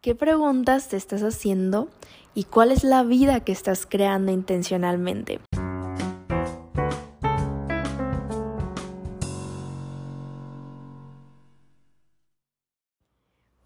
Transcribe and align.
¿Qué 0.00 0.14
preguntas 0.14 0.88
te 0.88 0.96
estás 0.96 1.22
haciendo 1.22 1.88
y 2.32 2.44
cuál 2.44 2.70
es 2.70 2.84
la 2.84 3.02
vida 3.02 3.40
que 3.40 3.50
estás 3.50 3.84
creando 3.84 4.30
intencionalmente? 4.30 5.40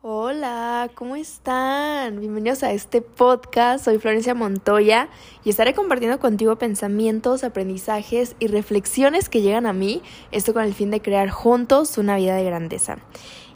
Hola, 0.01 0.91
¿cómo 0.95 1.17
están? 1.17 2.19
Bienvenidos 2.19 2.63
a 2.63 2.73
este 2.73 3.03
podcast. 3.03 3.85
Soy 3.85 3.99
Florencia 3.99 4.35
Montoya 4.35 5.11
y 5.45 5.51
estaré 5.51 5.75
compartiendo 5.75 6.19
contigo 6.19 6.57
pensamientos, 6.57 7.45
aprendizajes 7.45 8.37
y 8.39 8.47
reflexiones 8.47 9.29
que 9.29 9.43
llegan 9.43 9.67
a 9.67 9.75
mí, 9.75 10.01
esto 10.31 10.55
con 10.55 10.65
el 10.65 10.73
fin 10.73 10.91
de 10.91 11.03
crear 11.03 11.29
juntos 11.29 11.99
una 11.99 12.17
vida 12.17 12.35
de 12.37 12.45
grandeza. 12.45 12.97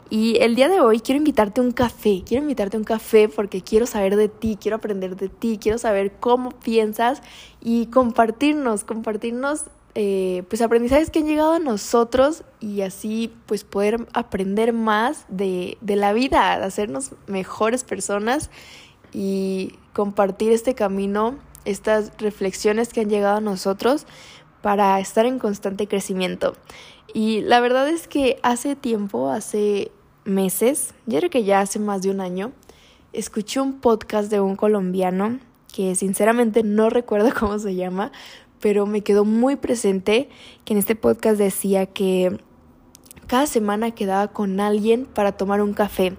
Y 0.09 0.37
el 0.37 0.55
día 0.55 0.69
de 0.69 0.79
hoy 0.79 1.01
quiero 1.01 1.17
invitarte 1.17 1.59
a 1.59 1.63
un 1.63 1.71
café, 1.71 2.23
quiero 2.25 2.43
invitarte 2.43 2.77
a 2.77 2.79
un 2.79 2.85
café 2.85 3.27
porque 3.27 3.61
quiero 3.61 3.85
saber 3.85 4.15
de 4.15 4.29
ti, 4.29 4.57
quiero 4.59 4.77
aprender 4.77 5.17
de 5.17 5.27
ti, 5.27 5.59
quiero 5.61 5.77
saber 5.77 6.13
cómo 6.19 6.51
piensas 6.51 7.21
y 7.61 7.87
compartirnos, 7.87 8.85
compartirnos 8.85 9.65
eh, 9.95 10.43
pues 10.47 10.61
aprendizajes 10.61 11.09
que 11.09 11.19
han 11.19 11.25
llegado 11.25 11.53
a 11.53 11.59
nosotros 11.59 12.43
y 12.61 12.81
así 12.81 13.33
pues 13.47 13.65
poder 13.65 14.07
aprender 14.13 14.71
más 14.71 15.25
de, 15.27 15.77
de 15.81 15.95
la 15.97 16.13
vida, 16.13 16.57
de 16.57 16.65
hacernos 16.65 17.11
mejores 17.25 17.83
personas 17.83 18.49
y 19.11 19.73
compartir 19.91 20.53
este 20.53 20.73
camino, 20.73 21.35
estas 21.65 22.13
reflexiones 22.17 22.93
que 22.93 23.01
han 23.01 23.09
llegado 23.09 23.37
a 23.37 23.41
nosotros 23.41 24.05
para 24.61 24.99
estar 25.01 25.25
en 25.25 25.39
constante 25.39 25.87
crecimiento. 25.87 26.53
Y 27.13 27.41
la 27.41 27.59
verdad 27.59 27.89
es 27.89 28.07
que 28.07 28.39
hace 28.43 28.75
tiempo, 28.75 29.29
hace 29.31 29.91
meses, 30.27 30.93
yo 31.05 31.17
creo 31.19 31.29
que 31.29 31.43
ya 31.43 31.61
hace 31.61 31.79
más 31.79 32.01
de 32.01 32.11
un 32.11 32.21
año, 32.21 32.51
escuché 33.13 33.61
un 33.61 33.79
podcast 33.79 34.29
de 34.29 34.39
un 34.41 34.55
colombiano 34.55 35.39
que 35.73 35.95
sinceramente 35.95 36.63
no 36.63 36.89
recuerdo 36.91 37.31
cómo 37.37 37.57
se 37.57 37.75
llama, 37.75 38.11
pero 38.59 38.85
me 38.85 39.01
quedó 39.01 39.25
muy 39.25 39.55
presente 39.55 40.29
que 40.65 40.73
en 40.73 40.79
este 40.79 40.95
podcast 40.95 41.37
decía 41.37 41.85
que 41.85 42.37
cada 43.27 43.45
semana 43.45 43.91
quedaba 43.91 44.27
con 44.29 44.59
alguien 44.59 45.05
para 45.05 45.31
tomar 45.31 45.61
un 45.61 45.73
café, 45.73 46.15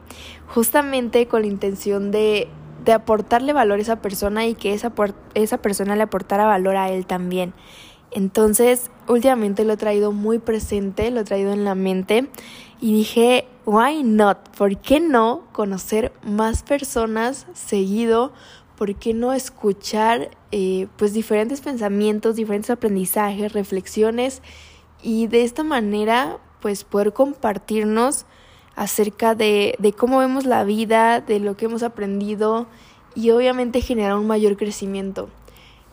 justamente 0.46 1.26
con 1.26 1.42
la 1.42 1.48
intención 1.48 2.10
de, 2.10 2.48
de 2.84 2.92
aportarle 2.92 3.52
valor 3.52 3.78
a 3.78 3.82
esa 3.82 4.02
persona 4.02 4.46
y 4.46 4.54
que 4.54 4.74
esa, 4.74 4.92
esa 5.34 5.58
persona 5.58 5.96
le 5.96 6.02
aportara 6.02 6.46
valor 6.46 6.76
a 6.76 6.90
él 6.90 7.06
también. 7.06 7.54
Entonces, 8.10 8.90
últimamente 9.06 9.64
lo 9.64 9.74
he 9.74 9.76
traído 9.76 10.12
muy 10.12 10.38
presente, 10.38 11.10
lo 11.10 11.20
he 11.20 11.24
traído 11.24 11.52
en 11.52 11.64
la 11.64 11.74
mente 11.74 12.28
y 12.80 12.92
dije, 12.94 13.46
why 13.68 14.02
not? 14.02 14.48
¿Por 14.56 14.78
qué 14.78 14.98
no 14.98 15.42
conocer 15.52 16.10
más 16.22 16.62
personas 16.62 17.46
seguido? 17.52 18.32
¿Por 18.78 18.94
qué 18.94 19.12
no 19.12 19.34
escuchar 19.34 20.30
eh, 20.52 20.86
pues 20.96 21.12
diferentes 21.12 21.60
pensamientos, 21.60 22.36
diferentes 22.36 22.70
aprendizajes, 22.70 23.52
reflexiones 23.52 24.40
y 25.02 25.26
de 25.26 25.44
esta 25.44 25.64
manera 25.64 26.38
pues 26.60 26.84
poder 26.84 27.12
compartirnos 27.12 28.24
acerca 28.74 29.34
de, 29.34 29.74
de 29.78 29.92
cómo 29.92 30.20
vemos 30.20 30.46
la 30.46 30.64
vida, 30.64 31.20
de 31.20 31.38
lo 31.38 31.58
que 31.58 31.66
hemos 31.66 31.82
aprendido 31.82 32.68
y 33.14 33.30
obviamente 33.32 33.82
generar 33.82 34.16
un 34.16 34.26
mayor 34.26 34.56
crecimiento. 34.56 35.28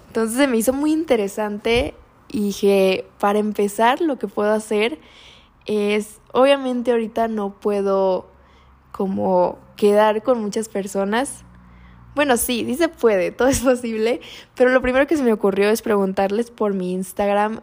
Entonces 0.08 0.38
se 0.38 0.48
me 0.48 0.56
hizo 0.56 0.72
muy 0.72 0.94
interesante 0.94 1.94
y 2.30 2.40
dije, 2.40 3.06
para 3.20 3.40
empezar, 3.40 4.00
lo 4.00 4.18
que 4.18 4.30
puedo 4.30 4.54
hacer 4.54 4.98
es, 5.66 6.20
obviamente 6.32 6.92
ahorita 6.92 7.28
no 7.28 7.60
puedo 7.60 8.28
como 8.92 9.58
quedar 9.76 10.24
con 10.24 10.42
muchas 10.42 10.70
personas. 10.70 11.44
Bueno, 12.16 12.38
sí, 12.38 12.74
se 12.76 12.88
puede, 12.88 13.32
todo 13.32 13.50
es 13.50 13.60
posible, 13.60 14.22
pero 14.56 14.70
lo 14.70 14.82
primero 14.82 15.08
que 15.08 15.18
se 15.18 15.24
me 15.24 15.34
ocurrió 15.34 15.70
es 15.70 15.82
preguntarles 15.82 16.52
por 16.52 16.74
mi 16.74 16.94
Instagram 16.94 17.62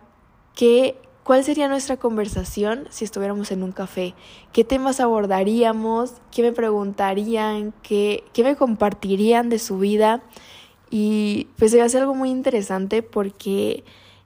qué, 0.54 0.96
cuál 1.24 1.42
sería 1.44 1.68
nuestra 1.68 1.96
conversación 1.96 2.86
si 2.90 3.04
estuviéramos 3.04 3.50
en 3.50 3.62
un 3.62 3.72
café, 3.72 4.14
qué 4.52 4.64
temas 4.64 5.00
abordaríamos, 5.00 6.14
qué 6.30 6.42
me 6.42 6.52
preguntarían, 6.52 7.72
qué, 7.82 8.24
qué 8.32 8.44
me 8.44 8.56
compartirían 8.56 9.48
de 9.48 9.58
su 9.58 9.78
vida. 9.78 10.22
Y 10.90 11.48
pues 11.56 11.70
se 11.70 11.80
hace 11.80 11.96
algo 11.96 12.14
muy 12.14 12.28
interesante 12.28 13.02
porque 13.02 13.82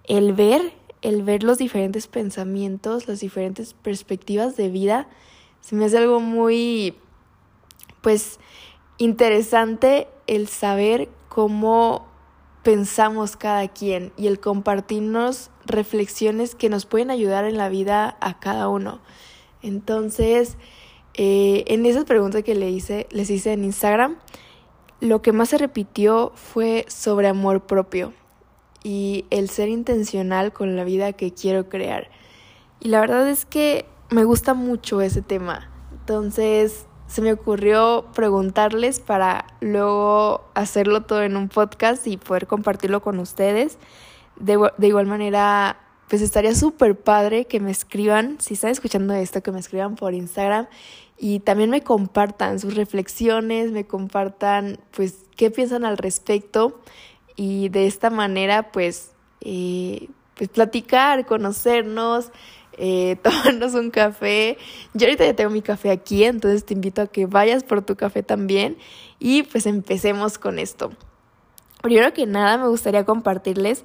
el 0.08 0.32
ver, 0.32 0.72
el 1.02 1.22
ver 1.22 1.42
los 1.42 1.58
diferentes 1.58 2.06
pensamientos, 2.06 3.08
las 3.08 3.20
diferentes 3.20 3.74
perspectivas 3.74 4.56
de 4.56 4.68
vida, 4.68 5.08
se 5.60 5.74
me 5.76 5.84
hace 5.84 5.98
algo 5.98 6.20
muy, 6.20 6.94
pues, 8.00 8.38
interesante 8.98 10.08
el 10.26 10.48
saber 10.48 11.08
cómo 11.28 12.06
pensamos 12.62 13.36
cada 13.36 13.68
quien 13.68 14.12
y 14.16 14.26
el 14.26 14.40
compartirnos 14.40 15.50
reflexiones 15.66 16.54
que 16.54 16.68
nos 16.68 16.86
pueden 16.86 17.10
ayudar 17.10 17.44
en 17.44 17.56
la 17.56 17.68
vida 17.68 18.16
a 18.20 18.40
cada 18.40 18.68
uno. 18.68 19.00
Entonces, 19.62 20.56
eh, 21.14 21.64
en 21.68 21.86
esas 21.86 22.04
preguntas 22.04 22.42
que 22.42 22.54
le 22.54 22.70
hice, 22.70 23.06
les 23.10 23.30
hice 23.30 23.52
en 23.52 23.64
Instagram, 23.64 24.16
lo 25.00 25.22
que 25.22 25.32
más 25.32 25.50
se 25.50 25.58
repitió 25.58 26.32
fue 26.34 26.84
sobre 26.88 27.28
amor 27.28 27.66
propio 27.66 28.12
y 28.86 29.24
el 29.30 29.50
ser 29.50 29.68
intencional 29.68 30.52
con 30.52 30.76
la 30.76 30.84
vida 30.84 31.12
que 31.12 31.34
quiero 31.34 31.68
crear. 31.68 32.08
Y 32.78 32.88
la 32.88 33.00
verdad 33.00 33.28
es 33.28 33.44
que 33.44 33.84
me 34.10 34.22
gusta 34.22 34.54
mucho 34.54 35.00
ese 35.00 35.22
tema. 35.22 35.68
Entonces 35.90 36.86
se 37.08 37.20
me 37.20 37.32
ocurrió 37.32 38.06
preguntarles 38.14 39.00
para 39.00 39.46
luego 39.60 40.44
hacerlo 40.54 41.02
todo 41.02 41.24
en 41.24 41.36
un 41.36 41.48
podcast 41.48 42.06
y 42.06 42.16
poder 42.16 42.46
compartirlo 42.46 43.02
con 43.02 43.18
ustedes. 43.18 43.76
De, 44.36 44.56
de 44.78 44.86
igual 44.86 45.06
manera, 45.06 45.80
pues 46.08 46.22
estaría 46.22 46.54
súper 46.54 46.96
padre 46.96 47.46
que 47.46 47.58
me 47.58 47.72
escriban, 47.72 48.36
si 48.38 48.54
están 48.54 48.70
escuchando 48.70 49.14
esto, 49.14 49.42
que 49.42 49.50
me 49.50 49.58
escriban 49.58 49.96
por 49.96 50.14
Instagram 50.14 50.68
y 51.18 51.40
también 51.40 51.70
me 51.70 51.80
compartan 51.80 52.60
sus 52.60 52.76
reflexiones, 52.76 53.72
me 53.72 53.84
compartan 53.84 54.78
pues 54.92 55.24
qué 55.34 55.50
piensan 55.50 55.84
al 55.84 55.98
respecto 55.98 56.80
y 57.36 57.68
de 57.68 57.86
esta 57.86 58.10
manera 58.10 58.72
pues, 58.72 59.12
eh, 59.42 60.08
pues 60.34 60.48
platicar, 60.48 61.26
conocernos, 61.26 62.30
eh, 62.78 63.16
tomarnos 63.22 63.74
un 63.74 63.90
café. 63.90 64.58
Yo 64.94 65.06
ahorita 65.06 65.24
ya 65.24 65.36
tengo 65.36 65.50
mi 65.50 65.62
café 65.62 65.90
aquí, 65.90 66.24
entonces 66.24 66.64
te 66.64 66.74
invito 66.74 67.02
a 67.02 67.06
que 67.06 67.26
vayas 67.26 67.62
por 67.62 67.82
tu 67.82 67.96
café 67.96 68.22
también 68.22 68.76
y 69.18 69.42
pues 69.44 69.66
empecemos 69.66 70.38
con 70.38 70.58
esto. 70.58 70.90
Primero 71.82 72.12
que 72.12 72.26
nada 72.26 72.58
me 72.58 72.68
gustaría 72.68 73.04
compartirles 73.04 73.84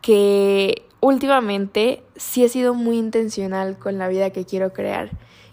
que 0.00 0.86
últimamente 1.00 2.02
sí 2.16 2.44
he 2.44 2.48
sido 2.48 2.74
muy 2.74 2.98
intencional 2.98 3.78
con 3.78 3.98
la 3.98 4.08
vida 4.08 4.30
que 4.30 4.44
quiero 4.44 4.72
crear, 4.72 5.10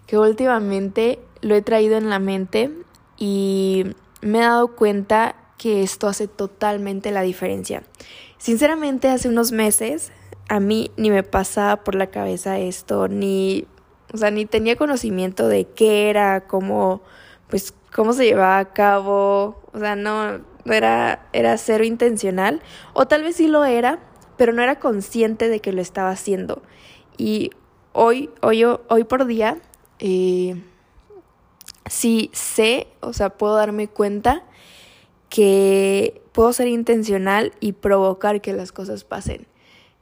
que 0.07 0.17
últimamente 0.17 1.19
lo 1.41 1.55
he 1.55 1.61
traído 1.61 1.97
en 1.97 2.09
la 2.09 2.19
mente 2.19 2.71
y 3.17 3.85
me 4.21 4.39
he 4.39 4.41
dado 4.41 4.75
cuenta 4.75 5.35
que 5.59 5.83
esto 5.83 6.07
hace 6.07 6.27
totalmente 6.27 7.11
la 7.11 7.21
diferencia. 7.21 7.83
Sinceramente, 8.39 9.09
hace 9.09 9.27
unos 9.27 9.51
meses 9.51 10.11
a 10.47 10.59
mí 10.59 10.89
ni 10.97 11.11
me 11.11 11.21
pasaba 11.21 11.83
por 11.83 11.93
la 11.93 12.07
cabeza 12.07 12.57
esto, 12.57 13.07
ni, 13.07 13.67
o 14.11 14.17
sea, 14.17 14.31
ni 14.31 14.45
tenía 14.45 14.77
conocimiento 14.77 15.47
de 15.47 15.65
qué 15.65 16.09
era, 16.09 16.47
cómo, 16.47 17.01
pues, 17.49 17.75
cómo 17.93 18.13
se 18.13 18.25
llevaba 18.25 18.57
a 18.57 18.73
cabo, 18.73 19.61
o 19.73 19.79
sea, 19.79 19.95
no, 19.95 20.39
era, 20.65 21.27
era 21.33 21.57
cero 21.57 21.83
intencional, 21.83 22.61
o 22.93 23.05
tal 23.05 23.23
vez 23.23 23.35
sí 23.35 23.47
lo 23.47 23.65
era, 23.65 23.99
pero 24.37 24.53
no 24.53 24.63
era 24.63 24.79
consciente 24.79 25.49
de 25.49 25.59
que 25.59 25.73
lo 25.73 25.81
estaba 25.81 26.09
haciendo. 26.09 26.63
Y 27.17 27.51
hoy, 27.91 28.29
hoy, 28.41 28.63
hoy 28.63 29.03
por 29.03 29.25
día, 29.25 29.57
eh, 29.99 30.63
sí 31.85 32.31
sé, 32.31 32.87
o 33.01 33.11
sea, 33.11 33.31
puedo 33.31 33.55
darme 33.55 33.89
cuenta 33.89 34.43
que 35.29 36.21
puedo 36.31 36.51
ser 36.53 36.67
intencional 36.67 37.53
y 37.59 37.73
provocar 37.73 38.41
que 38.41 38.53
las 38.53 38.71
cosas 38.71 39.03
pasen. 39.03 39.47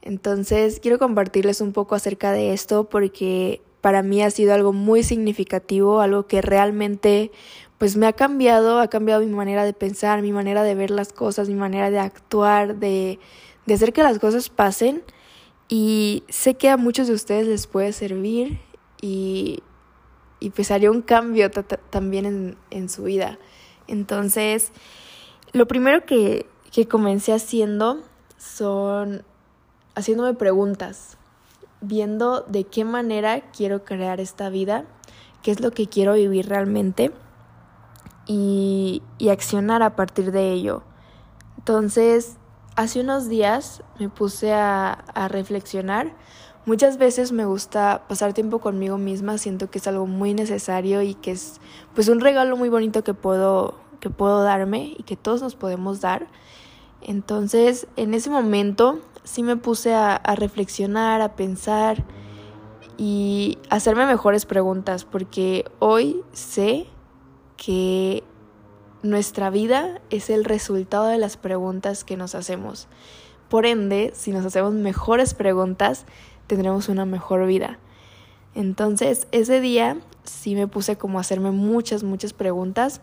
Entonces, 0.02 0.80
quiero 0.80 0.98
compartirles 0.98 1.60
un 1.60 1.72
poco 1.72 1.94
acerca 1.94 2.32
de 2.32 2.52
esto 2.52 2.88
porque 2.88 3.60
para 3.80 4.02
mí 4.02 4.22
ha 4.22 4.30
sido 4.30 4.54
algo 4.54 4.72
muy 4.72 5.02
significativo, 5.02 6.00
algo 6.00 6.26
que 6.26 6.42
realmente 6.42 7.30
pues 7.78 7.96
me 7.96 8.06
ha 8.06 8.12
cambiado, 8.12 8.80
ha 8.80 8.88
cambiado 8.88 9.20
mi 9.20 9.32
manera 9.32 9.64
de 9.64 9.72
pensar, 9.72 10.20
mi 10.22 10.32
manera 10.32 10.64
de 10.64 10.74
ver 10.74 10.90
las 10.90 11.12
cosas, 11.12 11.48
mi 11.48 11.54
manera 11.54 11.90
de 11.90 12.00
actuar, 12.00 12.76
de, 12.76 13.20
de 13.66 13.74
hacer 13.74 13.92
que 13.92 14.02
las 14.02 14.18
cosas 14.18 14.48
pasen. 14.48 15.02
Y 15.68 16.24
sé 16.28 16.54
que 16.54 16.70
a 16.70 16.76
muchos 16.76 17.06
de 17.06 17.14
ustedes 17.14 17.46
les 17.46 17.66
puede 17.66 17.92
servir 17.92 18.58
y, 19.00 19.62
y 20.40 20.50
pues 20.50 20.70
haría 20.70 20.90
un 20.90 21.02
cambio 21.02 21.50
también 21.50 22.26
en, 22.26 22.56
en 22.70 22.88
su 22.88 23.04
vida. 23.04 23.38
Entonces, 23.86 24.72
lo 25.52 25.66
primero 25.66 26.04
que, 26.04 26.46
que 26.70 26.86
comencé 26.86 27.32
haciendo 27.32 28.02
son 28.36 29.24
haciéndome 29.94 30.34
preguntas, 30.34 31.18
viendo 31.80 32.42
de 32.42 32.64
qué 32.64 32.84
manera 32.84 33.40
quiero 33.50 33.84
crear 33.84 34.20
esta 34.20 34.48
vida, 34.48 34.84
qué 35.42 35.50
es 35.50 35.60
lo 35.60 35.70
que 35.72 35.88
quiero 35.88 36.14
vivir 36.14 36.48
realmente. 36.48 37.12
y, 38.30 39.02
accionar 39.30 39.82
a 39.82 39.96
partir 39.96 40.32
de 40.32 40.52
ello. 40.52 40.82
Entonces, 41.56 42.36
hace 42.76 43.00
unos 43.00 43.28
días 43.28 43.82
me 43.98 44.10
puse 44.10 44.52
a, 44.52 44.92
a 44.92 45.28
reflexionar. 45.28 46.14
Muchas 46.66 46.98
veces 46.98 47.32
me 47.32 47.46
gusta 47.46 48.04
pasar 48.06 48.34
tiempo 48.34 48.58
conmigo 48.58 48.98
misma, 48.98 49.38
siento 49.38 49.70
que 49.70 49.78
es 49.78 49.86
algo 49.86 50.06
muy 50.06 50.34
necesario 50.34 51.00
y 51.00 51.14
que 51.14 51.30
es 51.30 51.60
pues 51.94 52.08
un 52.08 52.20
regalo 52.20 52.56
muy 52.58 52.68
bonito 52.68 53.02
que 53.02 53.14
puedo 53.14 53.74
que 54.00 54.10
puedo 54.10 54.42
darme 54.42 54.94
y 54.96 55.02
que 55.02 55.16
todos 55.16 55.42
nos 55.42 55.54
podemos 55.54 56.00
dar. 56.00 56.28
Entonces, 57.00 57.86
en 57.96 58.14
ese 58.14 58.30
momento 58.30 59.00
sí 59.24 59.42
me 59.42 59.56
puse 59.56 59.94
a, 59.94 60.20
reflexionar, 60.36 61.20
a 61.20 61.36
pensar 61.36 62.04
y 62.96 63.58
hacerme 63.70 64.06
mejores 64.06 64.46
preguntas, 64.46 65.04
porque 65.04 65.64
hoy 65.78 66.22
sé 66.32 66.86
que 67.56 68.24
nuestra 69.02 69.50
vida 69.50 70.00
es 70.10 70.30
el 70.30 70.44
resultado 70.44 71.06
de 71.06 71.18
las 71.18 71.36
preguntas 71.36 72.04
que 72.04 72.16
nos 72.16 72.34
hacemos. 72.34 72.88
Por 73.48 73.66
ende, 73.66 74.12
si 74.14 74.32
nos 74.32 74.44
hacemos 74.44 74.74
mejores 74.74 75.34
preguntas, 75.34 76.06
tendremos 76.46 76.88
una 76.88 77.04
mejor 77.04 77.46
vida. 77.46 77.78
Entonces, 78.54 79.28
ese 79.30 79.60
día 79.60 79.98
sí 80.24 80.54
me 80.54 80.66
puse 80.66 80.96
como 80.96 81.18
a 81.18 81.20
hacerme 81.20 81.50
muchas, 81.52 82.02
muchas 82.02 82.32
preguntas. 82.32 83.00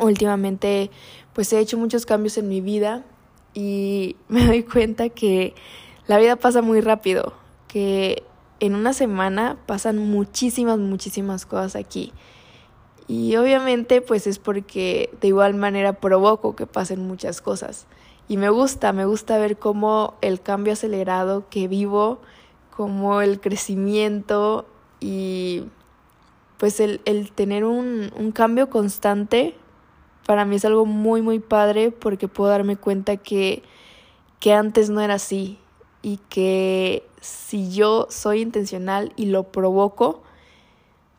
Últimamente, 0.00 0.90
pues 1.32 1.52
he 1.52 1.58
hecho 1.58 1.78
muchos 1.78 2.06
cambios 2.06 2.38
en 2.38 2.48
mi 2.48 2.60
vida 2.60 3.04
y 3.54 4.16
me 4.28 4.46
doy 4.46 4.62
cuenta 4.62 5.08
que 5.08 5.54
la 6.06 6.18
vida 6.18 6.36
pasa 6.36 6.62
muy 6.62 6.80
rápido, 6.80 7.32
que 7.68 8.22
en 8.60 8.74
una 8.74 8.92
semana 8.92 9.56
pasan 9.66 9.98
muchísimas, 9.98 10.78
muchísimas 10.78 11.46
cosas 11.46 11.76
aquí. 11.76 12.12
Y 13.08 13.34
obviamente 13.36 14.00
pues 14.00 14.26
es 14.26 14.38
porque 14.38 15.10
de 15.20 15.28
igual 15.28 15.54
manera 15.54 15.94
provoco 15.94 16.54
que 16.54 16.66
pasen 16.66 17.06
muchas 17.06 17.40
cosas. 17.40 17.86
Y 18.28 18.36
me 18.36 18.48
gusta, 18.50 18.92
me 18.92 19.04
gusta 19.04 19.38
ver 19.38 19.56
cómo 19.56 20.14
el 20.20 20.40
cambio 20.40 20.74
acelerado 20.74 21.48
que 21.50 21.66
vivo, 21.66 22.20
como 22.76 23.20
el 23.20 23.40
crecimiento 23.40 24.66
y 25.00 25.64
pues 26.58 26.78
el, 26.78 27.00
el 27.06 27.32
tener 27.32 27.64
un, 27.64 28.12
un 28.16 28.30
cambio 28.30 28.70
constante, 28.70 29.56
para 30.26 30.44
mí 30.44 30.56
es 30.56 30.64
algo 30.64 30.86
muy, 30.86 31.22
muy 31.22 31.40
padre 31.40 31.90
porque 31.90 32.28
puedo 32.28 32.50
darme 32.50 32.76
cuenta 32.76 33.16
que, 33.16 33.62
que 34.38 34.52
antes 34.52 34.90
no 34.90 35.00
era 35.00 35.14
así 35.14 35.58
y 36.02 36.18
que 36.28 37.04
si 37.20 37.70
yo 37.70 38.06
soy 38.10 38.40
intencional 38.40 39.12
y 39.16 39.26
lo 39.26 39.44
provoco, 39.44 40.22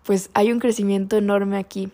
pues 0.04 0.30
hay 0.34 0.52
un 0.52 0.60
crecimiento 0.60 1.18
enorme 1.18 1.58
aquí. 1.58 1.92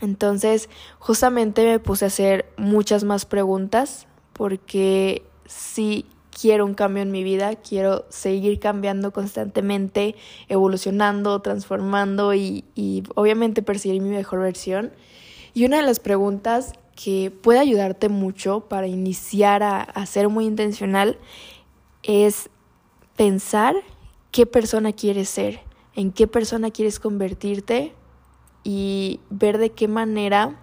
Entonces, 0.00 0.68
justamente 0.98 1.64
me 1.64 1.78
puse 1.78 2.04
a 2.04 2.08
hacer 2.08 2.46
muchas 2.56 3.04
más 3.04 3.24
preguntas 3.24 4.06
porque 4.32 5.24
si 5.46 6.06
quiero 6.30 6.66
un 6.66 6.74
cambio 6.74 7.02
en 7.02 7.12
mi 7.12 7.22
vida, 7.22 7.54
quiero 7.56 8.04
seguir 8.08 8.58
cambiando 8.58 9.12
constantemente, 9.12 10.16
evolucionando, 10.48 11.40
transformando 11.40 12.34
y, 12.34 12.64
y 12.74 13.04
obviamente 13.14 13.62
perseguir 13.62 14.02
mi 14.02 14.10
mejor 14.10 14.40
versión. 14.40 14.92
Y 15.54 15.64
una 15.64 15.76
de 15.76 15.84
las 15.84 16.00
preguntas 16.00 16.72
que 16.96 17.30
puede 17.30 17.60
ayudarte 17.60 18.08
mucho 18.08 18.62
para 18.68 18.88
iniciar 18.88 19.62
a, 19.62 20.06
ser 20.06 20.28
muy 20.28 20.46
intencional 20.46 21.16
es 22.02 22.50
pensar 23.16 23.76
qué 24.32 24.46
persona 24.46 24.92
quieres 24.92 25.28
ser, 25.28 25.60
en 25.94 26.10
qué 26.10 26.26
persona 26.26 26.72
quieres 26.72 26.98
convertirte 26.98 27.94
y 28.64 29.20
ver 29.30 29.58
de 29.58 29.70
qué 29.70 29.86
manera 29.86 30.60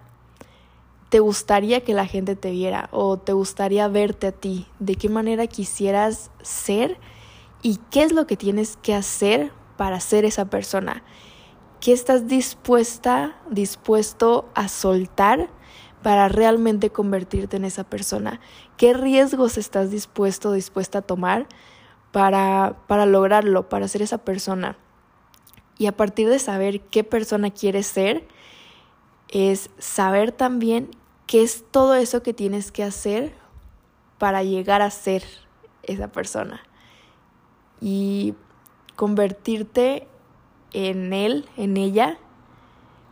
te 1.08 1.20
gustaría 1.20 1.82
que 1.82 1.94
la 1.94 2.06
gente 2.06 2.36
te 2.36 2.50
viera 2.50 2.90
o 2.92 3.18
te 3.18 3.32
gustaría 3.32 3.88
verte 3.88 4.26
a 4.26 4.32
ti, 4.32 4.66
de 4.78 4.96
qué 4.96 5.08
manera 5.08 5.46
quisieras 5.46 6.30
ser 6.42 6.98
y 7.62 7.78
qué 7.90 8.02
es 8.02 8.12
lo 8.12 8.26
que 8.26 8.36
tienes 8.36 8.76
que 8.82 8.94
hacer 8.94 9.52
para 9.78 10.00
ser 10.00 10.26
esa 10.26 10.46
persona. 10.46 11.02
¿Qué 11.82 11.92
estás 11.92 12.28
dispuesta, 12.28 13.34
dispuesto 13.50 14.48
a 14.54 14.68
soltar 14.68 15.50
para 16.04 16.28
realmente 16.28 16.90
convertirte 16.90 17.56
en 17.56 17.64
esa 17.64 17.82
persona? 17.82 18.38
¿Qué 18.76 18.94
riesgos 18.94 19.58
estás 19.58 19.90
dispuesto, 19.90 20.52
dispuesta 20.52 20.98
a 20.98 21.02
tomar 21.02 21.48
para, 22.12 22.76
para 22.86 23.04
lograrlo, 23.04 23.68
para 23.68 23.88
ser 23.88 24.00
esa 24.00 24.18
persona? 24.18 24.76
Y 25.76 25.86
a 25.86 25.96
partir 25.96 26.28
de 26.28 26.38
saber 26.38 26.82
qué 26.82 27.02
persona 27.02 27.50
quieres 27.50 27.88
ser, 27.88 28.28
es 29.28 29.68
saber 29.78 30.30
también 30.30 30.88
qué 31.26 31.42
es 31.42 31.64
todo 31.68 31.96
eso 31.96 32.22
que 32.22 32.32
tienes 32.32 32.70
que 32.70 32.84
hacer 32.84 33.34
para 34.18 34.44
llegar 34.44 34.82
a 34.82 34.90
ser 34.90 35.24
esa 35.82 36.12
persona. 36.12 36.62
Y 37.80 38.34
convertirte 38.94 40.06
en 40.72 41.12
él, 41.12 41.48
en 41.56 41.76
ella, 41.76 42.18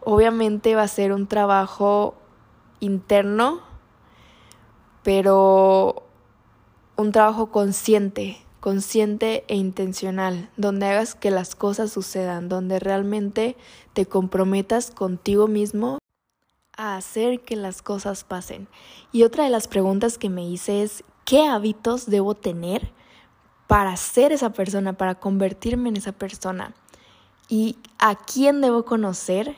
obviamente 0.03 0.75
va 0.75 0.83
a 0.83 0.89
ser 0.89 1.13
un 1.13 1.27
trabajo 1.27 2.15
interno, 2.81 3.61
pero 5.03 6.03
un 6.97 7.13
trabajo 7.13 7.51
consciente, 7.51 8.39
consciente 8.61 9.45
e 9.49 9.57
intencional, 9.57 10.51
donde 10.57 10.87
hagas 10.87 11.15
que 11.15 11.31
las 11.31 11.55
cosas 11.55 11.93
sucedan, 11.93 12.49
donde 12.49 12.79
realmente 12.79 13.57
te 13.93 14.07
comprometas 14.07 14.91
contigo 14.91 15.49
mismo 15.49 15.99
a 16.77 16.97
hacer 16.97 17.41
que 17.41 17.57
las 17.57 17.83
cosas 17.83 18.25
pasen. 18.25 18.69
Y 19.13 19.23
otra 19.23 19.45
de 19.45 19.51
las 19.51 19.69
preguntas 19.69 20.19
que 20.19 20.31
me 20.31 20.47
hice 20.47 20.83
es, 20.83 21.05
¿qué 21.25 21.47
hábitos 21.47 22.07
debo 22.07 22.35
tener 22.35 22.93
para 23.67 23.97
ser 23.97 24.33
esa 24.33 24.51
persona, 24.51 24.95
para 24.95 25.15
convertirme 25.17 25.91
en 25.91 25.97
esa 25.97 26.13
persona? 26.13 26.75
¿Y 27.51 27.77
a 27.99 28.15
quién 28.15 28.63
debo 28.63 28.87
conocer 28.87 29.57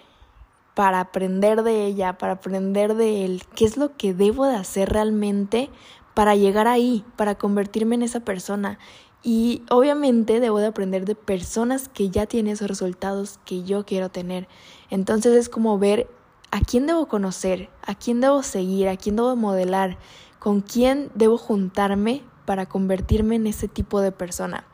para 0.74 0.98
aprender 0.98 1.62
de 1.62 1.86
ella, 1.86 2.18
para 2.18 2.32
aprender 2.32 2.96
de 2.96 3.24
él? 3.24 3.44
¿Qué 3.54 3.64
es 3.64 3.76
lo 3.76 3.96
que 3.96 4.14
debo 4.14 4.46
de 4.46 4.56
hacer 4.56 4.88
realmente 4.88 5.70
para 6.14 6.34
llegar 6.34 6.68
ahí, 6.68 7.04
para 7.16 7.36
convertirme 7.36 7.94
en 7.94 8.02
esa 8.02 8.20
persona. 8.20 8.78
Y 9.22 9.62
obviamente 9.70 10.40
debo 10.40 10.58
de 10.58 10.66
aprender 10.66 11.04
de 11.04 11.14
personas 11.14 11.88
que 11.88 12.10
ya 12.10 12.26
tienen 12.26 12.54
esos 12.54 12.68
resultados 12.68 13.38
que 13.44 13.62
yo 13.62 13.86
quiero 13.86 14.08
tener. 14.08 14.48
Entonces 14.90 15.34
es 15.34 15.48
como 15.48 15.78
ver 15.78 16.08
a 16.50 16.60
quién 16.60 16.86
debo 16.86 17.06
conocer, 17.06 17.70
a 17.86 17.94
quién 17.94 18.20
debo 18.20 18.42
seguir, 18.42 18.88
a 18.88 18.96
quién 18.96 19.16
debo 19.16 19.36
modelar, 19.36 19.96
con 20.38 20.60
quién 20.60 21.10
debo 21.14 21.38
juntarme 21.38 22.22
para 22.44 22.66
convertirme 22.66 23.36
en 23.36 23.46
ese 23.46 23.68
tipo 23.68 24.00
de 24.00 24.10
persona. 24.10 24.64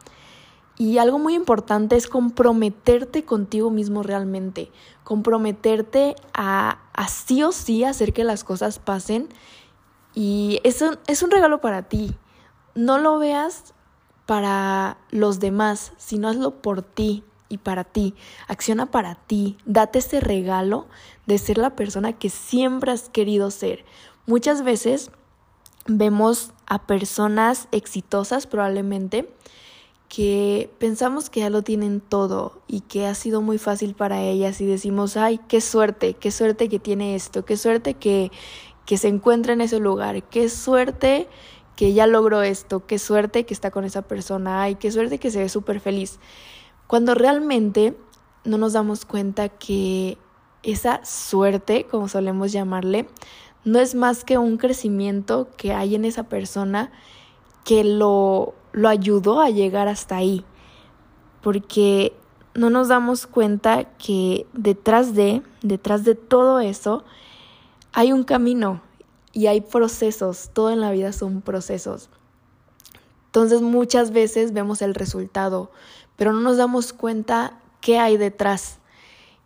Y 0.79 0.99
algo 0.99 1.19
muy 1.19 1.35
importante 1.35 1.97
es 1.97 2.07
comprometerte 2.07 3.25
contigo 3.25 3.71
mismo 3.71 4.05
realmente, 4.05 4.71
comprometerte 5.03 6.15
a, 6.33 6.79
a 6.93 7.09
sí 7.09 7.43
o 7.43 7.51
sí 7.51 7.83
hacer 7.83 8.13
que 8.13 8.23
las 8.23 8.45
cosas 8.45 8.79
pasen 8.79 9.29
y 10.15 10.61
eso 10.65 10.99
es 11.07 11.23
un 11.23 11.31
regalo 11.31 11.61
para 11.61 11.83
ti. 11.83 12.17
No 12.75 12.99
lo 12.99 13.19
veas 13.19 13.75
para 14.27 14.99
los 15.11 15.41
demás, 15.41 15.93
sino 15.97 16.29
hazlo 16.29 16.61
por 16.61 16.83
ti 16.83 17.25
y 17.49 17.59
para 17.59 17.85
ti. 17.85 18.15
Acciona 18.47 18.87
para 18.87 19.15
ti. 19.15 19.57
Date 19.65 20.01
ese 20.01 20.21
regalo 20.21 20.87
de 21.27 21.39
ser 21.39 21.59
la 21.59 21.77
persona 21.77 22.13
que 22.13 22.31
siempre 22.31 22.93
has 22.93 23.09
querido 23.09 23.51
ser. 23.51 23.85
Muchas 24.27 24.63
veces 24.63 25.11
vemos 25.87 26.53
a 26.67 26.87
personas 26.87 27.69
exitosas 27.73 28.47
probablemente 28.47 29.33
que 30.09 30.71
pensamos 30.79 31.29
que 31.29 31.41
ya 31.41 31.51
lo 31.51 31.63
tienen 31.63 32.01
todo 32.01 32.63
y 32.67 32.81
que 32.81 33.07
ha 33.07 33.15
sido 33.15 33.43
muy 33.43 33.59
fácil 33.59 33.95
para 33.95 34.23
ellas 34.23 34.61
y 34.61 34.67
decimos, 34.67 35.17
ay, 35.17 35.39
qué 35.49 35.61
suerte, 35.61 36.15
qué 36.15 36.31
suerte 36.31 36.69
que 36.69 36.79
tiene 36.79 37.15
esto, 37.15 37.45
qué 37.45 37.57
suerte 37.57 37.95
que, 37.95 38.33
que 38.87 38.97
se 38.97 39.09
encuentra 39.09 39.53
en 39.53 39.61
ese 39.61 39.81
lugar. 39.81 40.23
Qué 40.25 40.49
suerte 40.49 41.29
que 41.77 41.93
ya 41.93 42.07
logró 42.07 42.43
esto, 42.43 42.87
qué 42.87 42.99
suerte 42.99 43.45
que 43.45 43.53
está 43.53 43.71
con 43.71 43.85
esa 43.85 44.03
persona, 44.03 44.63
ay, 44.63 44.77
qué 44.77 44.91
suerte 44.91 45.19
que 45.19 45.31
se 45.31 45.41
ve 45.41 45.49
súper 45.51 45.79
feliz. 45.79 46.19
Cuando 46.87 47.15
realmente 47.15 47.95
no 48.45 48.57
nos 48.57 48.73
damos 48.73 49.05
cuenta 49.05 49.51
que 49.51 50.17
esa 50.63 51.05
suerte, 51.05 51.85
como 51.85 52.09
solemos 52.09 52.51
llamarle, 52.51 53.07
no 53.65 53.79
es 53.79 53.95
más 53.95 54.25
que 54.25 54.39
un 54.39 54.57
crecimiento 54.57 55.51
que 55.59 55.75
hay 55.75 55.95
en 55.95 56.07
esa 56.07 56.25
persona 56.25 56.91
que 57.65 57.85
lo, 57.85 58.55
lo 58.79 58.89
ayudó 58.89 59.41
a 59.41 59.51
llegar 59.51 59.89
hasta 59.89 60.17
ahí. 60.17 60.45
Porque 61.43 62.13
no 62.55 62.71
nos 62.71 62.89
damos 62.89 63.27
cuenta 63.27 63.85
que 63.99 64.47
detrás 64.53 65.15
de, 65.15 65.43
detrás 65.63 66.05
de 66.05 66.15
todo 66.15 66.61
eso, 66.61 67.05
hay 67.93 68.13
un 68.13 68.23
camino 68.23 68.81
y 69.33 69.47
hay 69.47 69.61
procesos, 69.61 70.51
todo 70.53 70.71
en 70.71 70.81
la 70.81 70.93
vida 70.93 71.13
son 71.13 71.43
procesos. 71.43 72.09
Entonces 73.27 73.63
muchas 73.63 74.13
veces 74.13 74.53
vemos 74.53 74.81
el 74.81 74.95
resultado, 74.95 75.71
pero 76.17 76.33
no 76.33 76.41
nos 76.41 76.57
damos 76.57 76.93
cuenta 76.93 77.61
qué 77.81 77.99
hay 77.99 78.17
detrás. 78.17 78.79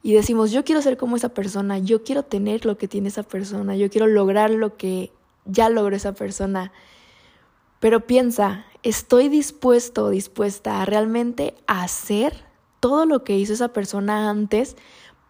y 0.05 0.15
decimos, 0.15 0.51
yo 0.51 0.65
quiero 0.65 0.83
ser 0.83 0.97
como 0.97 1.15
esa 1.17 1.29
persona, 1.29 1.79
yo 1.79 2.03
quiero 2.03 2.25
tener 2.25 2.67
lo 2.67 2.77
que 2.77 2.89
tiene 2.89 3.09
esa 3.09 3.23
persona, 3.23 3.77
yo 3.77 3.89
quiero 3.89 4.09
lograr 4.09 4.51
lo 4.51 4.77
que 4.77 5.12
ya 5.45 5.69
logró 5.69 5.95
esa 5.95 6.12
persona. 6.12 6.73
Pero 7.79 8.05
piensa, 8.07 8.65
¿estoy 8.83 9.29
dispuesto 9.29 10.05
o 10.05 10.11
dispuesta 10.11 10.83
a 10.83 10.85
realmente 10.85 11.55
hacer 11.67 12.45
todo 12.81 13.07
lo 13.07 13.25
que 13.25 13.39
hizo 13.39 13.53
esa 13.53 13.69
persona 13.69 14.29
antes 14.29 14.77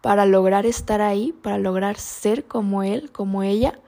para 0.01 0.25
lograr 0.25 0.65
estar 0.65 1.01
ahí, 1.01 1.33
para 1.41 1.57
lograr 1.57 1.97
ser 1.97 2.45
como 2.45 2.83
él, 2.83 3.11
como 3.11 3.43
ella? 3.43 3.79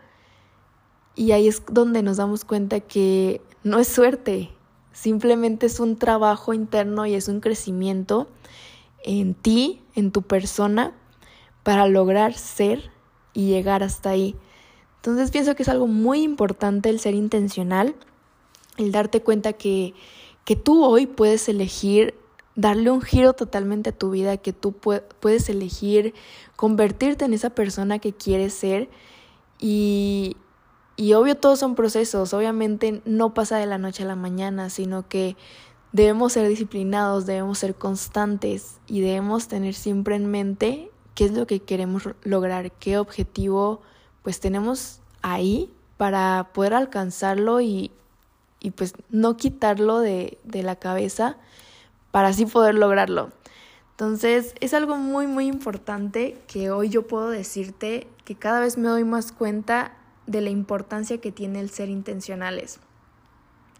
Y 1.15 1.31
ahí 1.31 1.48
es 1.48 1.63
donde 1.69 2.03
nos 2.03 2.17
damos 2.17 2.45
cuenta 2.45 2.79
que 2.79 3.41
no 3.63 3.79
es 3.79 3.88
suerte, 3.88 4.51
simplemente 4.91 5.65
es 5.65 5.79
un 5.79 5.98
trabajo 5.98 6.53
interno 6.53 7.05
y 7.05 7.15
es 7.15 7.27
un 7.27 7.39
crecimiento 7.39 8.27
en 9.03 9.34
ti, 9.34 9.81
en 9.95 10.12
tu 10.12 10.22
persona, 10.22 10.93
para 11.63 11.88
lograr 11.88 12.34
ser 12.34 12.91
y 13.34 13.48
llegar 13.48 13.81
hasta 13.81 14.12
ahí. 14.12 14.36
Entonces 14.98 15.31
pienso 15.31 15.55
que 15.55 15.63
es 15.63 15.69
algo 15.69 15.88
muy 15.88 16.22
importante 16.22 16.89
el 16.89 17.00
ser 17.00 17.15
intencional, 17.15 17.95
el 18.77 18.91
darte 18.91 19.22
cuenta 19.22 19.53
que, 19.53 19.94
que 20.44 20.55
tú 20.55 20.84
hoy 20.84 21.08
puedes 21.08 21.48
elegir 21.50 22.15
darle 22.55 22.89
un 22.89 23.01
giro 23.01 23.34
totalmente 23.34 23.89
a 23.89 23.98
tu 23.98 24.12
vida, 24.12 24.38
que 24.38 24.53
tú 24.53 24.74
puedes 24.74 25.50
elegir 25.50 26.13
convertirte 26.55 27.25
en 27.25 27.34
esa 27.34 27.50
persona 27.50 28.00
que 28.00 28.13
quieres 28.13 28.53
ser. 28.53 28.89
Y, 29.60 30.38
y 30.96 31.13
obvio 31.13 31.36
todos 31.36 31.60
son 31.60 31.75
procesos, 31.75 32.34
obviamente 32.34 33.01
no 33.05 33.34
pasa 33.34 33.58
de 33.58 33.65
la 33.65 33.77
noche 33.77 34.03
a 34.03 34.05
la 34.05 34.15
mañana, 34.15 34.70
sino 34.70 35.08
que 35.08 35.36
Debemos 35.96 36.34
ser 36.34 36.50
disciplinados, 36.50 37.25
debemos 37.25 37.60
ser 37.60 37.74
constantes 37.74 38.82
y 38.86 39.00
debemos 39.00 39.48
tener 39.48 39.74
siempre 39.74 40.17
en 40.17 40.25
mente 40.25 40.91
qué 41.13 41.24
es 41.24 41.32
lo 41.32 41.48
que 41.48 41.62
queremos 41.62 42.10
lograr, 42.22 42.74
qué 42.74 42.98
objetivo 42.98 43.79
pues 44.22 44.41
tenemos 44.41 45.00
ahí 45.22 45.72
para 45.96 46.50
poder 46.53 46.74
alcanzarlo 46.74 47.62
y, 47.62 47.91
y 48.65 48.72
pues 48.72 48.93
no 49.10 49.38
quitarlo 49.38 50.00
de, 50.00 50.38
de 50.43 50.63
la 50.63 50.75
cabeza 50.75 51.38
para 52.12 52.29
así 52.29 52.45
poder 52.45 52.75
lograrlo. 52.75 53.31
Entonces 53.91 54.55
es 54.60 54.74
algo 54.74 54.98
muy 54.98 55.27
muy 55.27 55.48
importante 55.48 56.38
que 56.48 56.72
hoy 56.72 56.89
yo 56.89 57.07
puedo 57.07 57.29
decirte 57.29 58.07
que 58.25 58.36
cada 58.36 58.60
vez 58.60 58.77
me 58.77 58.89
doy 58.89 59.03
más 59.03 59.31
cuenta 59.31 59.93
de 60.27 60.41
la 60.41 60.50
importancia 60.50 61.19
que 61.19 61.31
tiene 61.31 61.60
el 61.60 61.69
ser 61.69 61.89
intencionales. 61.89 62.79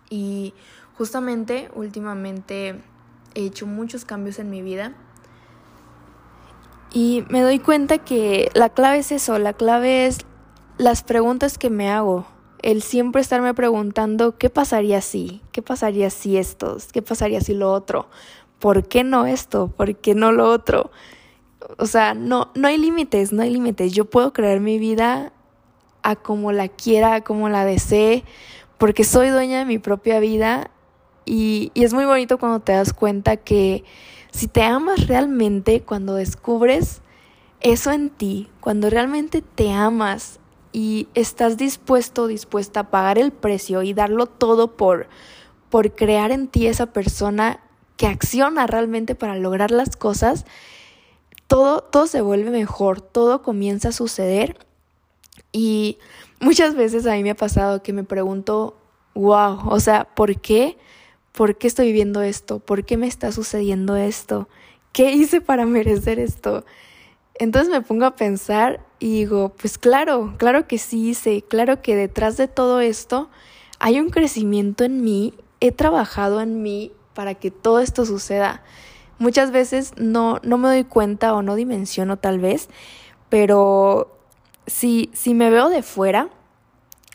Y 0.10 0.54
Justamente, 0.98 1.70
últimamente 1.76 2.82
he 3.34 3.46
hecho 3.46 3.68
muchos 3.68 4.06
cambios 4.06 4.40
en 4.40 4.50
mi 4.50 4.62
vida 4.62 4.94
y 6.94 7.26
me 7.28 7.42
doy 7.42 7.60
cuenta 7.60 7.98
que 7.98 8.50
la 8.54 8.70
clave 8.70 9.00
es 9.00 9.12
eso, 9.12 9.38
la 9.38 9.52
clave 9.52 10.06
es 10.06 10.20
las 10.78 11.04
preguntas 11.04 11.58
que 11.58 11.70
me 11.70 11.90
hago. 11.90 12.26
El 12.66 12.82
siempre 12.82 13.22
estarme 13.22 13.54
preguntando 13.54 14.40
qué 14.40 14.50
pasaría 14.50 15.00
si, 15.02 15.44
qué 15.52 15.62
pasaría 15.62 16.10
si 16.10 16.38
esto, 16.38 16.78
qué 16.92 17.04
pasaría 17.04 17.40
si 17.40 17.54
lo 17.54 17.72
otro, 17.72 18.08
por 18.58 18.88
qué 18.88 19.04
no 19.04 19.28
esto, 19.28 19.68
por 19.68 19.96
qué 19.96 20.16
no 20.16 20.32
lo 20.32 20.50
otro. 20.50 20.90
O 21.78 21.86
sea, 21.86 22.16
no, 22.16 22.50
no 22.56 22.68
hay 22.68 22.80
límites, 22.80 23.32
no 23.32 23.44
hay 23.44 23.52
límites. 23.52 23.94
Yo 23.94 24.06
puedo 24.06 24.34
crear 24.34 24.62
mi 24.62 24.80
vida 24.80 25.32
a 26.02 26.16
como 26.16 26.52
la 26.52 26.68
quiera, 26.68 27.14
a 27.14 27.22
como 27.22 27.50
la 27.50 27.66
desee, 27.66 28.24
porque 28.80 29.04
soy 29.04 29.30
dueña 29.30 29.60
de 29.60 29.66
mi 29.66 29.78
propia 29.78 30.20
vida 30.20 30.72
y, 31.24 31.72
es 31.76 31.94
muy 31.94 32.06
bonito 32.06 32.40
cuando 32.40 32.62
te 32.62 32.72
das 32.72 32.94
cuenta 32.94 33.38
que 33.38 33.84
si 34.32 34.48
te 34.48 34.64
amas 34.64 35.06
realmente, 35.06 35.82
cuando 35.82 36.16
descubres 36.16 37.04
eso 37.62 37.92
en 37.92 38.10
ti, 38.10 38.50
cuando 38.60 38.90
realmente 38.90 39.44
te 39.44 39.72
amas 39.72 40.40
y 40.76 41.08
estás 41.14 41.56
dispuesto, 41.56 42.28
dispuesta 42.28 42.82
a 42.82 42.90
pagar 42.92 43.18
el 43.18 43.32
precio 43.32 43.82
y 43.82 43.94
darlo 43.94 44.26
todo 44.26 44.76
por, 44.76 45.08
por 45.70 45.96
crear 45.96 46.32
en 46.32 46.50
ti 46.50 46.68
esa 46.68 46.88
persona 46.88 47.62
que 47.96 48.08
acciona 48.08 48.68
realmente 48.68 49.16
para 49.16 49.38
lograr 49.38 49.72
las 49.72 49.96
cosas, 49.96 50.46
todo, 51.48 51.80
todo 51.80 52.08
se 52.08 52.20
vuelve 52.20 52.52
mejor, 52.52 53.00
todo 53.00 53.42
comienza 53.42 53.90
a 53.90 53.94
suceder. 53.94 54.58
Y 55.54 55.98
muchas 56.42 56.76
veces 56.76 57.08
a 57.08 57.14
mí 57.14 57.24
me 57.24 57.32
ha 57.32 57.36
pasado 57.36 57.82
que 57.82 57.94
me 57.94 58.04
pregunto, 58.04 58.76
wow, 59.14 59.70
o 59.70 59.80
sea, 59.80 60.04
¿por 60.14 60.42
qué? 60.42 60.78
¿por 61.36 61.58
qué 61.58 61.68
estoy 61.68 61.88
viviendo 61.88 62.22
esto? 62.22 62.60
¿Por 62.60 62.86
qué 62.86 62.98
me 62.98 63.08
está 63.08 63.32
sucediendo 63.32 63.96
esto? 63.96 64.48
¿Qué 64.94 65.12
hice 65.12 65.42
para 65.42 65.66
merecer 65.66 66.20
esto? 66.20 66.66
Entonces 67.38 67.72
me 67.72 67.82
pongo 67.82 68.06
a 68.06 68.16
pensar 68.16 68.80
y 69.00 69.12
digo, 69.20 69.50
pues 69.50 69.78
claro, 69.78 70.36
claro 70.38 70.68
que 70.68 70.78
sí 70.78 71.10
hice, 71.10 71.42
claro 71.42 71.82
que 71.82 71.96
detrás 71.96 72.38
de 72.38 72.48
todo 72.48 72.80
esto 72.80 73.30
hay 73.80 74.00
un 74.00 74.10
crecimiento 74.10 74.86
en 74.86 75.04
mí, 75.04 75.34
he 75.60 75.72
trabajado 75.72 76.40
en 76.42 76.62
mí 76.62 76.94
para 77.14 77.36
que 77.36 77.52
todo 77.52 77.80
esto 77.80 78.06
suceda. 78.06 78.64
Muchas 79.20 79.52
veces 79.52 79.94
no, 79.98 80.40
no 80.44 80.58
me 80.58 80.70
doy 80.70 80.84
cuenta 80.86 81.34
o 81.34 81.42
no 81.42 81.56
dimensiono 81.56 82.18
tal 82.18 82.40
vez, 82.40 82.70
pero 83.30 84.18
si, 84.66 85.10
si 85.14 85.34
me 85.34 85.50
veo 85.50 85.70
de 85.70 85.84
fuera, 85.84 86.30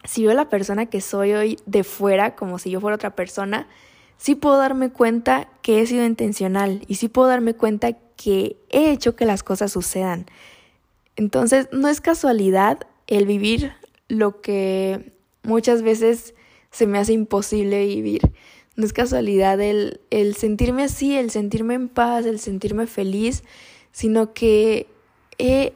si 0.05 0.27
veo 0.27 0.35
la 0.35 0.49
persona 0.49 0.87
que 0.87 1.01
soy 1.01 1.33
hoy 1.33 1.59
de 1.67 1.85
fuera, 1.85 2.37
como 2.37 2.59
si 2.59 2.71
yo 2.71 2.81
fuera 2.81 2.97
otra 2.97 3.15
persona, 3.15 3.69
sí 4.17 4.35
puedo 4.35 4.59
darme 4.59 4.91
cuenta 4.91 5.49
que 5.63 5.81
he 5.81 5.87
sido 5.87 6.05
intencional 6.05 6.83
y 6.87 6.97
sí 6.97 7.09
puedo 7.09 7.29
darme 7.29 7.55
cuenta 7.55 7.93
que 8.23 8.59
he 8.69 8.91
hecho 8.91 9.17
que 9.17 9.25
las 9.25 9.43
cosas 9.43 9.73
sucedan. 9.73 10.27
Entonces, 11.17 11.69
no 11.73 11.89
es 11.89 12.03
casualidad 12.03 12.87
el 13.07 13.25
vivir 13.25 13.73
lo 14.09 14.43
que 14.43 15.15
muchas 15.43 15.81
veces 15.81 16.35
se 16.71 16.87
me 16.87 16.99
hace 16.99 17.15
imposible 17.15 17.87
vivir. 17.87 18.31
No 18.77 18.85
es 18.85 18.93
casualidad 18.93 19.59
el, 19.63 20.03
el 20.11 20.37
sentirme 20.37 20.85
así, 20.85 21.17
el 21.17 21.31
sentirme 21.31 21.73
en 21.73 21.89
paz, 21.89 22.27
el 22.27 22.41
sentirme 22.41 22.87
feliz, 22.87 23.43
sino 23.91 24.35
que 24.35 24.87
he, 25.39 25.73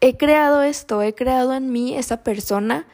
he 0.00 0.16
creado 0.16 0.64
esto, 0.64 1.02
he 1.02 1.14
creado 1.14 1.54
en 1.54 1.70
mí 1.70 1.96
esa 1.96 2.24
persona 2.24 2.84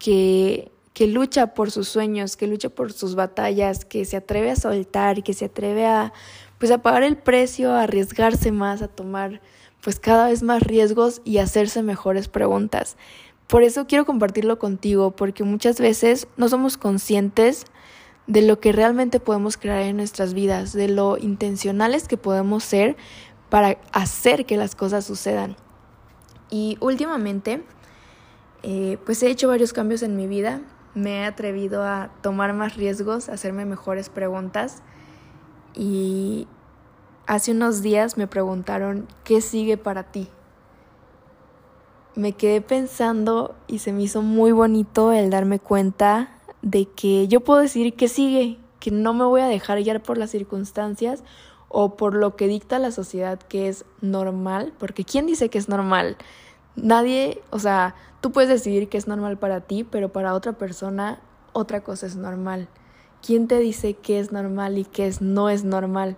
que 0.00 0.72
que 0.94 1.08
lucha 1.08 1.54
por 1.54 1.72
sus 1.72 1.88
sueños, 1.88 2.36
que 2.36 2.46
lucha 2.46 2.68
por 2.68 2.92
sus 2.92 3.16
batallas, 3.16 3.84
que 3.84 4.04
se 4.04 4.16
atreve 4.16 4.52
a 4.52 4.56
soltar, 4.56 5.24
que 5.24 5.34
se 5.34 5.46
atreve 5.46 5.86
a 5.86 6.12
pues 6.64 6.72
a 6.72 6.78
pagar 6.78 7.02
el 7.02 7.18
precio, 7.18 7.74
a 7.74 7.82
arriesgarse 7.82 8.50
más, 8.50 8.80
a 8.80 8.88
tomar 8.88 9.42
pues 9.82 10.00
cada 10.00 10.28
vez 10.28 10.42
más 10.42 10.62
riesgos 10.62 11.20
y 11.22 11.36
hacerse 11.36 11.82
mejores 11.82 12.28
preguntas. 12.28 12.96
Por 13.48 13.62
eso 13.62 13.86
quiero 13.86 14.06
compartirlo 14.06 14.58
contigo, 14.58 15.10
porque 15.10 15.44
muchas 15.44 15.78
veces 15.78 16.26
no 16.38 16.48
somos 16.48 16.78
conscientes 16.78 17.66
de 18.26 18.40
lo 18.40 18.60
que 18.60 18.72
realmente 18.72 19.20
podemos 19.20 19.58
crear 19.58 19.82
en 19.82 19.98
nuestras 19.98 20.32
vidas, 20.32 20.72
de 20.72 20.88
lo 20.88 21.18
intencionales 21.18 22.08
que 22.08 22.16
podemos 22.16 22.64
ser 22.64 22.96
para 23.50 23.76
hacer 23.92 24.46
que 24.46 24.56
las 24.56 24.74
cosas 24.74 25.04
sucedan. 25.04 25.56
Y 26.48 26.78
últimamente, 26.80 27.62
eh, 28.62 28.96
pues 29.04 29.22
he 29.22 29.28
hecho 29.28 29.48
varios 29.48 29.74
cambios 29.74 30.02
en 30.02 30.16
mi 30.16 30.26
vida 30.26 30.62
me 30.94 31.18
he 31.18 31.24
atrevido 31.26 31.82
a 31.82 32.08
tomar 32.22 32.54
más 32.54 32.76
riesgos, 32.76 33.28
a 33.28 33.34
hacerme 33.34 33.66
mejores 33.66 34.08
preguntas 34.08 34.82
y 35.74 36.46
hace 37.26 37.52
unos 37.52 37.82
días 37.82 38.16
me 38.16 38.26
preguntaron, 38.26 39.06
¿qué 39.24 39.40
sigue 39.40 39.76
para 39.76 40.04
ti? 40.04 40.28
Me 42.14 42.32
quedé 42.32 42.60
pensando 42.60 43.54
y 43.66 43.80
se 43.80 43.92
me 43.92 44.02
hizo 44.02 44.22
muy 44.22 44.52
bonito 44.52 45.12
el 45.12 45.30
darme 45.30 45.58
cuenta 45.58 46.38
de 46.62 46.86
que 46.86 47.26
yo 47.28 47.40
puedo 47.40 47.60
decir 47.60 47.94
que 47.94 48.08
sigue, 48.08 48.58
que 48.78 48.90
no 48.90 49.14
me 49.14 49.24
voy 49.24 49.40
a 49.40 49.46
dejar 49.46 49.82
guiar 49.82 50.02
por 50.02 50.18
las 50.18 50.30
circunstancias 50.30 51.24
o 51.68 51.96
por 51.96 52.14
lo 52.14 52.36
que 52.36 52.46
dicta 52.46 52.78
la 52.78 52.92
sociedad 52.92 53.38
que 53.40 53.68
es 53.68 53.84
normal, 54.00 54.72
porque 54.78 55.04
¿quién 55.04 55.26
dice 55.26 55.48
que 55.48 55.58
es 55.58 55.68
normal? 55.68 56.16
Nadie, 56.76 57.42
o 57.50 57.58
sea, 57.58 57.96
tú 58.20 58.30
puedes 58.30 58.48
decidir 58.48 58.88
que 58.88 58.96
es 58.96 59.08
normal 59.08 59.38
para 59.38 59.60
ti, 59.60 59.82
pero 59.82 60.10
para 60.10 60.34
otra 60.34 60.52
persona 60.52 61.20
otra 61.52 61.82
cosa 61.82 62.06
es 62.06 62.16
normal. 62.16 62.68
¿Quién 63.26 63.48
te 63.48 63.58
dice 63.58 63.94
qué 63.94 64.20
es 64.20 64.32
normal 64.32 64.78
y 64.78 64.84
qué 64.84 65.06
es, 65.06 65.20
no 65.20 65.48
es 65.48 65.64
normal? 65.64 66.16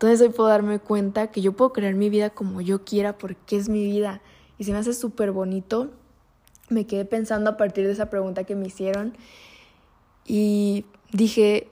Entonces 0.00 0.22
hoy 0.22 0.30
puedo 0.30 0.48
darme 0.48 0.78
cuenta 0.78 1.26
que 1.26 1.42
yo 1.42 1.52
puedo 1.52 1.74
crear 1.74 1.92
mi 1.92 2.08
vida 2.08 2.30
como 2.30 2.62
yo 2.62 2.86
quiera 2.86 3.18
porque 3.18 3.58
es 3.58 3.68
mi 3.68 3.84
vida. 3.84 4.22
Y 4.56 4.64
se 4.64 4.72
me 4.72 4.78
hace 4.78 4.94
súper 4.94 5.30
bonito. 5.30 5.90
Me 6.70 6.86
quedé 6.86 7.04
pensando 7.04 7.50
a 7.50 7.58
partir 7.58 7.86
de 7.86 7.92
esa 7.92 8.08
pregunta 8.08 8.44
que 8.44 8.56
me 8.56 8.68
hicieron 8.68 9.12
y 10.24 10.86
dije, 11.12 11.68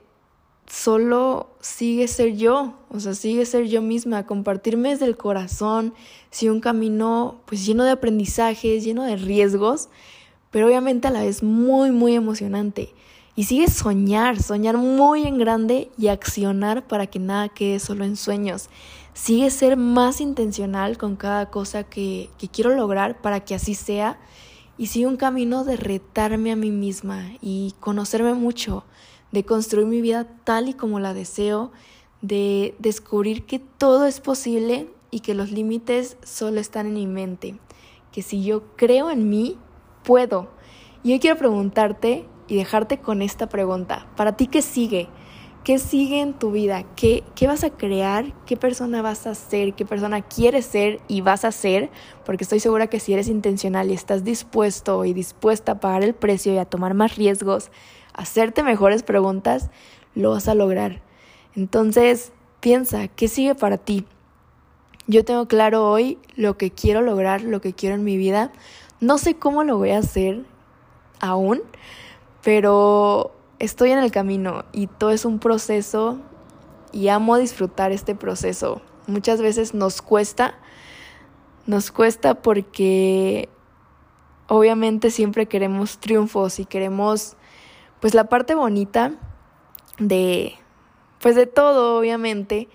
solo 0.67 1.49
sigue 1.59 2.07
ser 2.07 2.35
yo, 2.35 2.75
o 2.91 2.99
sea, 2.99 3.15
sigue 3.15 3.47
ser 3.47 3.65
yo 3.65 3.81
misma, 3.81 4.27
compartirme 4.27 4.89
desde 4.89 5.05
el 5.05 5.17
corazón, 5.17 5.95
si 6.29 6.49
un 6.49 6.59
camino 6.59 7.41
pues 7.47 7.65
lleno 7.65 7.83
de 7.83 7.89
aprendizajes, 7.89 8.83
lleno 8.83 9.05
de 9.05 9.15
riesgos, 9.15 9.89
pero 10.51 10.67
obviamente 10.67 11.07
a 11.07 11.11
la 11.11 11.23
vez 11.23 11.41
muy, 11.41 11.89
muy 11.89 12.13
emocionante. 12.13 12.93
Y 13.39 13.45
sigue 13.45 13.69
soñar, 13.69 14.43
soñar 14.43 14.75
muy 14.75 15.25
en 15.25 15.37
grande 15.37 15.89
y 15.97 16.09
accionar 16.09 16.85
para 16.85 17.07
que 17.07 17.19
nada 17.19 17.47
quede 17.47 17.79
solo 17.79 18.03
en 18.03 18.17
sueños. 18.17 18.67
sigue 19.13 19.49
ser 19.49 19.77
más 19.77 20.19
intencional 20.19 20.97
con 20.97 21.15
cada 21.15 21.49
cosa 21.49 21.85
que, 21.85 22.29
que 22.37 22.49
quiero 22.49 22.75
lograr 22.75 23.21
para 23.21 23.39
que 23.39 23.55
así 23.55 23.75
sea 23.75 24.19
y 24.77 24.87
sigue 24.87 25.07
un 25.07 25.15
camino 25.15 25.63
de 25.63 25.77
retarme 25.77 26.51
a 26.51 26.57
mí 26.57 26.69
misma 26.69 27.31
y 27.39 27.75
conocerme 27.79 28.33
mucho, 28.33 28.83
de 29.31 29.45
construir 29.45 29.87
mi 29.87 30.01
vida 30.01 30.27
tal 30.43 30.67
y 30.67 30.73
como 30.73 30.99
la 30.99 31.13
deseo, 31.13 31.71
de 32.21 32.75
descubrir 32.79 33.45
que 33.45 33.59
todo 33.59 34.05
es 34.05 34.19
posible 34.19 34.89
y 35.11 35.21
que 35.21 35.33
los 35.33 35.49
límites 35.49 36.17
solo 36.25 36.59
están 36.59 36.87
en 36.87 36.95
mi 36.95 37.07
mente, 37.07 37.57
que 38.11 38.21
si 38.21 38.43
yo 38.43 38.75
creo 38.75 39.09
en 39.09 39.29
mí, 39.29 39.55
puedo. 40.03 40.49
Y 41.03 41.13
hoy 41.13 41.19
quiero 41.19 41.37
preguntarte 41.37 42.27
y 42.49 42.55
dejarte 42.55 42.97
con 42.97 43.21
esta 43.21 43.47
pregunta, 43.47 44.07
¿para 44.17 44.35
ti 44.35 44.47
qué 44.47 44.61
sigue? 44.61 45.07
¿Qué 45.63 45.77
sigue 45.77 46.21
en 46.21 46.33
tu 46.33 46.51
vida? 46.51 46.83
¿Qué, 46.95 47.23
¿Qué 47.35 47.45
vas 47.45 47.63
a 47.63 47.69
crear? 47.69 48.33
¿Qué 48.45 48.57
persona 48.57 49.01
vas 49.01 49.27
a 49.27 49.35
ser? 49.35 49.73
¿Qué 49.75 49.85
persona 49.85 50.21
quieres 50.21 50.65
ser 50.65 50.99
y 51.07 51.21
vas 51.21 51.45
a 51.45 51.51
ser? 51.51 51.91
Porque 52.25 52.43
estoy 52.45 52.59
segura 52.59 52.87
que 52.87 52.99
si 52.99 53.13
eres 53.13 53.27
intencional 53.27 53.91
y 53.91 53.93
estás 53.93 54.23
dispuesto 54.23 55.05
y 55.05 55.13
dispuesta 55.13 55.73
a 55.73 55.79
pagar 55.79 56.03
el 56.03 56.15
precio 56.15 56.53
y 56.53 56.57
a 56.57 56.65
tomar 56.65 56.93
más 56.95 57.17
riesgos, 57.17 57.71
a 58.13 58.23
hacerte 58.23 58.63
mejores 58.63 59.03
preguntas, 59.03 59.69
lo 60.15 60.31
vas 60.31 60.47
a 60.47 60.55
lograr. 60.55 61.01
Entonces, 61.55 62.31
piensa, 62.61 63.07
¿qué 63.09 63.27
sigue 63.27 63.53
para 63.53 63.77
ti? 63.77 64.05
Yo 65.07 65.25
tengo 65.25 65.47
claro 65.47 65.89
hoy 65.89 66.17
lo 66.35 66.57
que 66.57 66.71
quiero 66.71 67.01
lograr, 67.01 67.41
lo 67.41 67.61
que 67.61 67.73
quiero 67.73 67.95
en 67.95 68.03
mi 68.03 68.17
vida. 68.17 68.51
No 69.01 69.17
sé 69.17 69.35
cómo 69.35 69.63
lo 69.63 69.77
voy 69.77 69.91
a 69.91 69.99
hacer 69.99 70.45
aún, 71.19 71.61
pero 72.43 73.31
estoy 73.59 73.91
en 73.91 73.99
el 73.99 74.11
camino 74.11 74.65
y 74.71 74.87
todo 74.87 75.11
es 75.11 75.25
un 75.25 75.39
proceso 75.39 76.19
y 76.91 77.09
amo 77.09 77.37
disfrutar 77.37 77.91
este 77.91 78.15
proceso. 78.15 78.81
Muchas 79.07 79.41
veces 79.41 79.73
nos 79.73 80.01
cuesta, 80.01 80.55
nos 81.65 81.91
cuesta 81.91 82.35
porque 82.35 83.49
obviamente 84.47 85.11
siempre 85.11 85.47
queremos 85.47 85.99
triunfos 85.99 86.59
y 86.59 86.65
queremos 86.65 87.35
pues 87.99 88.13
la 88.13 88.29
parte 88.29 88.55
bonita 88.55 89.13
de 89.99 90.55
pues 91.21 91.35
de 91.35 91.47
todo 91.47 91.99
obviamente, 91.99 92.69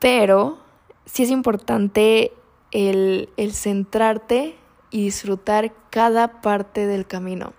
pero 0.00 0.58
sí 1.04 1.22
es 1.22 1.30
importante 1.30 2.32
el, 2.72 3.28
el 3.36 3.52
centrarte 3.52 4.56
y 4.90 5.04
disfrutar 5.04 5.72
cada 5.90 6.40
parte 6.40 6.86
del 6.86 7.06
camino. 7.06 7.52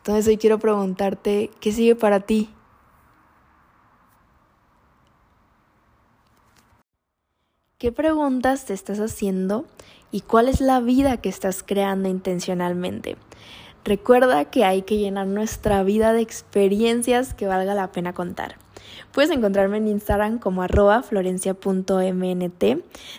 Entonces 0.00 0.26
hoy 0.28 0.38
quiero 0.38 0.58
preguntarte, 0.58 1.50
¿qué 1.60 1.72
sigue 1.72 1.94
para 1.94 2.20
ti? 2.20 2.50
¿Qué 7.76 7.92
preguntas 7.92 8.66
te 8.66 8.74
estás 8.74 8.98
haciendo 8.98 9.64
y 10.10 10.20
cuál 10.22 10.48
es 10.48 10.60
la 10.60 10.80
vida 10.80 11.18
que 11.18 11.28
estás 11.28 11.62
creando 11.62 12.08
intencionalmente? 12.08 13.16
Recuerda 13.84 14.44
que 14.46 14.64
hay 14.64 14.82
que 14.82 14.98
llenar 14.98 15.26
nuestra 15.26 15.82
vida 15.82 16.12
de 16.12 16.20
experiencias 16.20 17.32
que 17.32 17.46
valga 17.46 17.74
la 17.74 17.92
pena 17.92 18.12
contar. 18.12 18.56
Puedes 19.12 19.30
encontrarme 19.30 19.78
en 19.78 19.88
Instagram 19.88 20.38
como 20.38 20.62
arroba 20.62 21.02
florencia.mnt. 21.02 22.58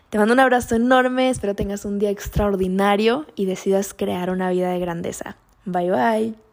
Te 0.10 0.18
mando 0.18 0.34
un 0.34 0.40
abrazo 0.40 0.76
enorme, 0.76 1.30
espero 1.30 1.56
tengas 1.56 1.86
un 1.86 2.00
día 2.00 2.10
extraordinario 2.10 3.26
y 3.36 3.46
decidas 3.46 3.94
crear 3.94 4.30
una 4.30 4.52
vida 4.52 4.70
de 4.70 4.80
grandeza. 4.80 5.38
Bye 5.66 5.92
bye. 5.92 6.51